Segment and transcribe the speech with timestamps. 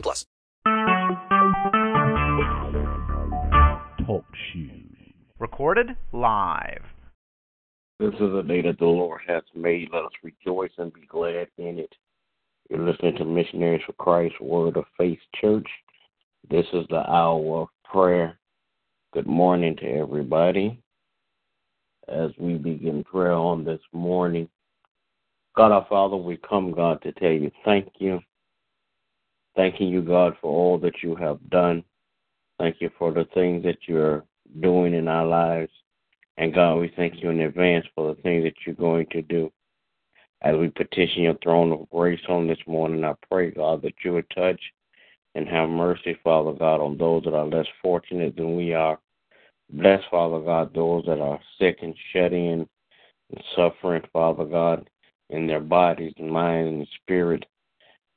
[0.00, 0.26] plus.
[4.06, 4.96] Talk shoes.
[5.38, 6.82] Recorded live.
[8.00, 9.88] This is a day that the Lord has made.
[9.92, 11.94] Let us rejoice and be glad in it.
[12.68, 15.68] You're listening to Missionaries for Christ Word of Faith Church.
[16.50, 18.38] This is the hour of prayer.
[19.12, 20.82] Good morning to everybody.
[22.08, 24.48] As we begin prayer on this morning,
[25.56, 28.20] God our Father, we come, God, to tell you thank you.
[29.56, 31.84] Thanking you, God, for all that you have done.
[32.58, 34.24] Thank you for the things that you're
[34.60, 35.72] doing in our lives.
[36.36, 39.52] And God, we thank you in advance for the things that you're going to do.
[40.42, 44.12] As we petition your throne of grace on this morning, I pray, God, that you
[44.14, 44.60] would touch
[45.34, 48.98] and have mercy, Father God, on those that are less fortunate than we are.
[49.70, 52.68] Bless, Father God, those that are sick and shut in
[53.30, 54.88] and suffering, Father God,
[55.30, 57.44] in their bodies, mind, and spirit.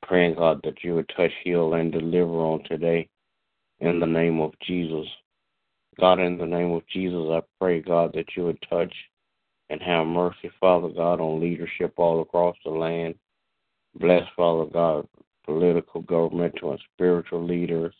[0.08, 3.10] Praying, God, that you would touch, heal, and deliver on today
[3.80, 5.06] in the name of Jesus.
[6.00, 8.94] God, in the name of Jesus, I pray, God, that you would touch
[9.68, 13.16] and have mercy, Father God, on leadership all across the land.
[13.96, 15.06] Bless, Father God,
[15.44, 17.94] political, governmental, and spiritual leaders.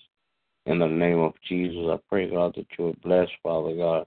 [0.64, 4.06] In the name of Jesus, I pray, God, that you would bless, Father God,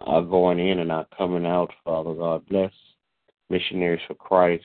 [0.00, 2.44] our going in and our coming out, Father God.
[2.48, 2.72] Bless
[3.48, 4.64] missionaries for Christ.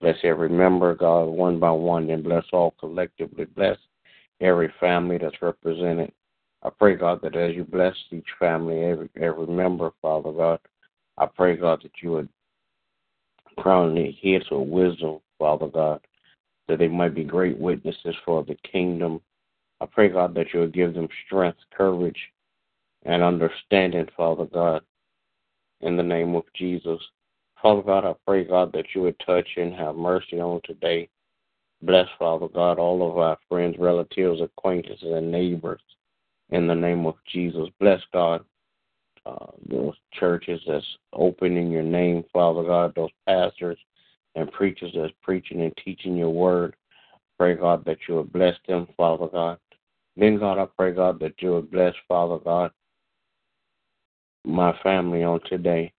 [0.00, 3.46] Bless every member, God, one by one, and bless all collectively.
[3.46, 3.78] Bless
[4.40, 6.12] every family that's represented.
[6.62, 10.58] I pray, God, that as you bless each family, every every member, Father God,
[11.16, 12.28] I pray, God, that you would
[13.58, 16.00] crown their heads with wisdom, Father God,
[16.68, 19.20] that they might be great witnesses for the kingdom
[19.80, 22.18] I pray, God, that you would give them strength, courage,
[23.04, 24.82] and understanding, Father God,
[25.82, 27.00] in the name of Jesus.
[27.62, 31.08] Father God, I pray, God, that you would touch and have mercy on today.
[31.82, 35.80] Bless, Father God, all of our friends, relatives, acquaintances, and neighbors
[36.50, 37.68] in the name of Jesus.
[37.80, 38.44] Bless, God,
[39.24, 43.78] uh, those churches that's open in your name, Father God, those pastors
[44.34, 46.76] and preachers that's preaching and teaching your word.
[47.38, 49.58] Pray, God, that you would bless them, Father God.
[50.16, 52.70] Then, God, I pray, God, that you would bless, Father God,
[54.44, 55.92] my family on today.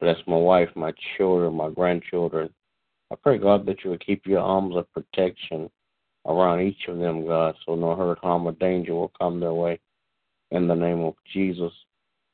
[0.00, 2.50] Bless my wife, my children, my grandchildren.
[3.12, 5.70] I pray, God, that you would keep your arms of protection
[6.26, 9.78] around each of them, God, so no hurt, harm, or danger will come their way.
[10.50, 11.72] In the name of Jesus,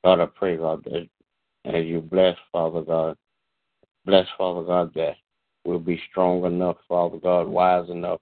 [0.05, 1.09] God, I pray, God, that
[1.65, 3.17] as you bless, Father God,
[4.05, 5.17] bless, Father God, that
[5.65, 8.21] we'll be strong enough, Father God, wise enough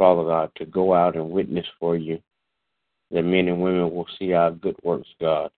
[0.00, 2.22] Father God, to go out and witness for you,
[3.10, 5.50] that men and women will see our good works, God,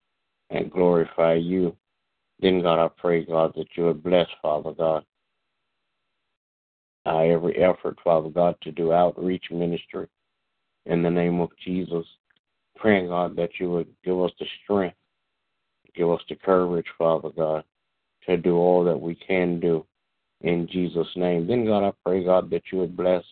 [0.51, 1.77] and glorify you.
[2.43, 5.05] Then, God, I pray, God, that you would bless, Father God,
[7.07, 10.07] our every effort, Father God, to do outreach ministry
[10.87, 12.05] in the name of Jesus.
[12.77, 14.97] Praying, God, that you would give us the strength,
[15.95, 17.65] give us the courage, Father God,
[18.27, 19.87] to do all that we can do
[20.41, 21.47] in Jesus' name.
[21.47, 23.25] Then, God, I pray, God, that you would bless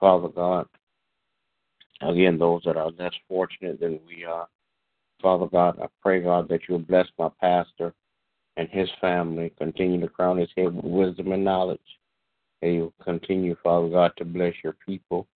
[0.00, 0.66] Father God,
[2.00, 4.48] again, those that are less fortunate than we are.
[5.20, 7.92] Father God, I pray, God, that you will bless my pastor
[8.60, 9.52] and his family.
[9.58, 11.80] Continue to crown his head with wisdom and knowledge.
[12.60, 15.26] And you continue, Father God, to bless your people.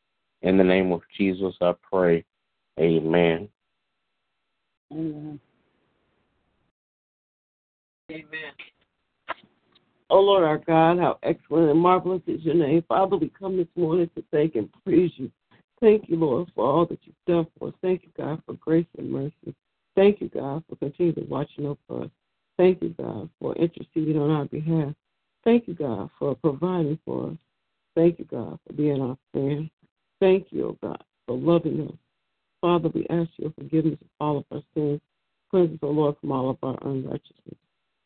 [0.42, 2.22] In the name of Jesus, I pray.
[2.78, 3.48] Amen.
[4.92, 5.40] Amen.
[8.10, 8.52] Amen.
[10.10, 12.84] Oh Lord our God, how excellent and marvelous is your name.
[12.86, 15.30] Father, we come this morning to thank and praise you.
[15.80, 17.74] Thank you, Lord, for all that you've done for us.
[17.80, 19.54] Thank you, God, for grace and mercy.
[19.96, 22.10] Thank you, God, for continuing watching over us.
[22.56, 24.94] Thank you, God, for interceding on our behalf.
[25.44, 27.36] Thank you, God, for providing for us.
[27.94, 29.70] Thank you, God, for being our friend.
[30.20, 31.96] Thank you, oh God, for loving us.
[32.60, 35.00] Father, we ask your forgiveness of all of our sins.
[35.50, 37.58] Cleanse us, O Lord, from all of our unrighteousness.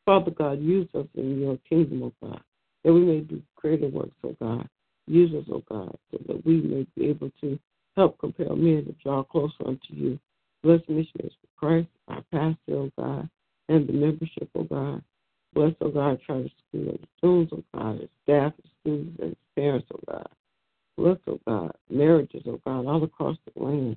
[0.04, 2.40] Father God, use us in your kingdom, O God,
[2.84, 4.68] that we may do greater works, O God.
[5.06, 7.58] Use us, O God, so that we may be able to
[7.96, 10.18] help compel men to draw closer unto you.
[10.62, 13.28] Bless missionaries for Christ, our pastor, O God,
[13.68, 15.02] and the membership, O God.
[15.54, 19.36] Bless, O God, charter school and students, O oh God, his staff, his students, and
[19.56, 20.28] parents, O God.
[20.98, 23.96] Bless, oh God, marriages, oh God, all across the land,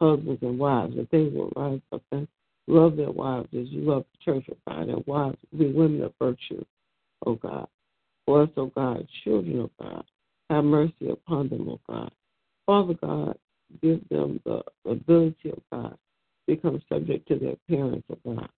[0.00, 2.26] husbands and wives, that they will rise up and
[2.66, 6.12] love their wives as you love the church, oh God, and wives be women of
[6.18, 6.64] virtue,
[7.24, 7.68] oh God.
[8.26, 10.04] Bless, oh God, children, oh God.
[10.50, 12.10] Have mercy upon them, oh God.
[12.66, 13.38] Father God,
[13.80, 15.96] give them the ability, oh God,
[16.48, 18.48] become subject to their parents, oh God.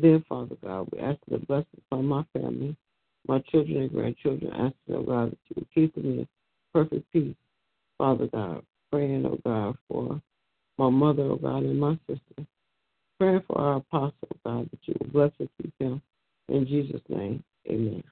[0.00, 2.76] Then, Father God, we ask the blessings upon my family,
[3.26, 6.28] my children and grandchildren, asking, oh God, that you would keep them in
[6.72, 7.34] perfect peace.
[7.98, 8.62] Father God,
[8.92, 10.22] praying, oh God, for
[10.78, 12.46] my mother, oh God, and my sister.
[13.18, 16.00] Praying for our apostle, oh God, that you will bless and keep him.
[16.48, 18.04] In Jesus' name, amen.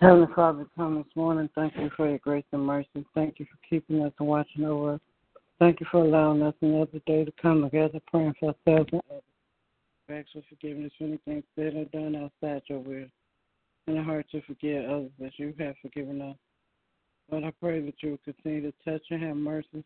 [0.00, 1.48] Heavenly Father, come this morning.
[1.54, 3.06] Thank you for your grace and mercy.
[3.14, 5.00] Thank you for keeping us and watching over us.
[5.58, 9.22] Thank you for allowing us another day to come together, praying for ourselves and others.
[10.06, 13.06] Thanks for forgiveness for anything said or done outside your will.
[13.86, 16.36] And a heart to forgive others as you have forgiven us.
[17.30, 19.82] Lord, I pray that you will continue to touch and have mercy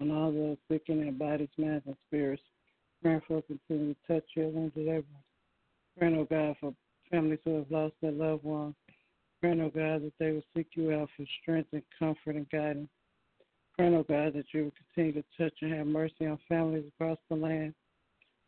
[0.00, 2.42] on all those sick in their bodies, minds, and spirits.
[3.02, 5.04] Praying for continue to touch, heal, and deliver.
[5.98, 6.74] Praying, oh God, for
[7.10, 8.74] families who have lost their loved ones.
[9.40, 12.88] Praying, oh God, that they will seek you out for strength and comfort and guidance.
[13.78, 17.16] Praying, oh God, that you will continue to touch and have mercy on families across
[17.30, 17.72] the land.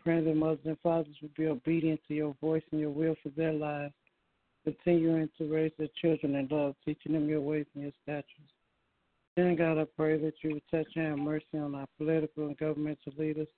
[0.03, 3.29] Praying that mothers and fathers will be obedient to your voice and your will for
[3.37, 3.95] their lives.
[4.65, 8.53] Continuing to raise their children in love, teaching them your ways and your statutes.
[9.37, 12.59] Then, God, I pray that you would touch and have mercy on our political and
[12.59, 13.49] governmental leaders.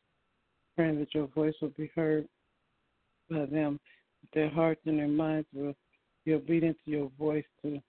[0.77, 2.29] Praying that your voice will be heard
[3.31, 3.81] by them,
[4.21, 5.75] that their hearts and their minds will
[6.27, 7.81] be obedient to your voice to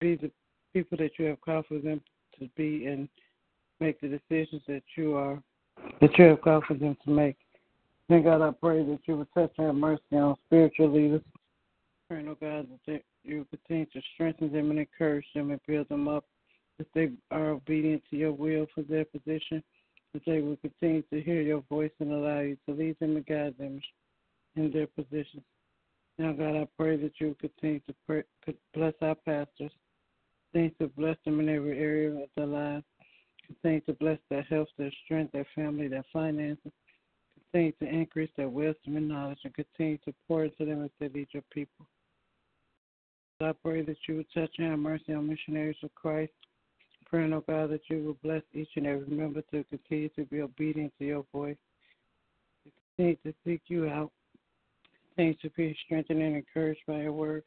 [0.00, 0.30] be the
[0.72, 2.00] people that you have called for them
[2.40, 3.08] to be and
[3.78, 5.42] make the decisions that you are
[6.00, 7.36] that you have called for them to make.
[8.08, 11.22] Then God, I pray that you would touch and have mercy on spiritual leaders.
[12.08, 16.08] Praying, oh God, that you continue to strengthen them and encourage them and build them
[16.08, 16.24] up,
[16.78, 19.62] that they are obedient to your will for their position,
[20.12, 23.26] that they will continue to hear your voice and allow you to lead them and
[23.26, 23.80] guide them
[24.56, 25.44] in their positions.
[26.18, 28.24] Now, God, I pray that you continue to pray,
[28.74, 29.70] bless our pastors,
[30.52, 32.84] continue to bless them in every area of their lives,
[33.46, 36.72] continue to bless their health, their strength, their family, their finances,
[37.52, 41.08] continue to increase their wisdom and knowledge, and continue to pour into them as they
[41.08, 41.86] lead your people.
[43.42, 46.32] I pray that you would touch and have mercy on missionaries of Christ.
[47.06, 50.42] Praying, oh God, that you will bless each and every member to continue to be
[50.42, 51.56] obedient to your voice,
[52.96, 54.12] continue to seek you out,
[55.08, 57.42] continue to be strengthened and encouraged by your word,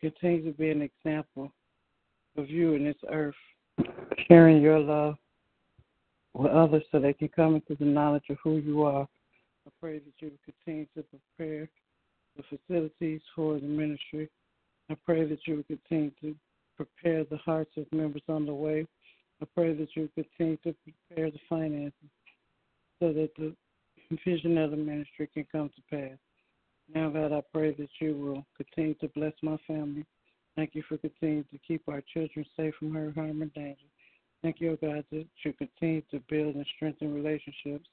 [0.00, 1.50] continue to be an example
[2.38, 3.34] of you in this earth,
[4.28, 5.16] sharing your love
[6.34, 9.08] with others so they can come into the knowledge of who you are.
[9.66, 11.68] I pray that you will continue to prepare
[12.36, 14.28] the facilities for the ministry.
[14.88, 16.34] I pray that you will continue to
[16.76, 18.86] prepare the hearts of members on the way.
[19.42, 21.92] I pray that you will continue to prepare the finances
[23.00, 23.54] so that the
[24.24, 26.16] vision of the ministry can come to pass.
[26.94, 30.06] Now, God, I pray that you will continue to bless my family.
[30.58, 33.78] Thank you for continuing to keep our children safe from hurt, harm, and danger.
[34.42, 37.88] Thank you, oh God, that you continue to build and strengthen relationships.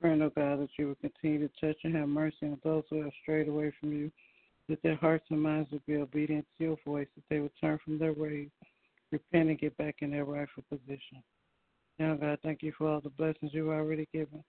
[0.00, 3.00] Praying, oh God, that you will continue to touch and have mercy on those who
[3.04, 4.10] have strayed away from you
[4.68, 7.78] that their hearts and minds would be obedient to your voice, that they would turn
[7.84, 8.48] from their ways,
[9.12, 11.22] repent, and get back in their rightful position.
[12.00, 14.42] Now, God, thank you for all the blessings you've already given,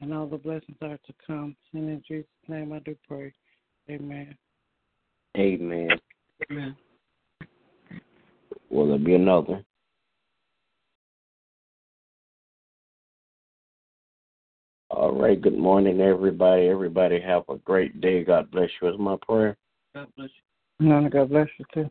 [0.00, 1.54] and all the blessings are to come.
[1.74, 3.32] And in Jesus' name I do pray.
[3.88, 4.36] Amen.
[5.36, 5.90] Amen.
[6.50, 6.76] Amen.
[8.74, 9.64] Will there be another?
[14.90, 15.40] All right.
[15.40, 16.66] Good morning, everybody.
[16.66, 18.24] Everybody have a great day.
[18.24, 18.88] God bless you.
[18.88, 19.56] Is my prayer.
[19.94, 20.30] God bless
[20.80, 20.92] you.
[20.92, 21.90] And God bless you too.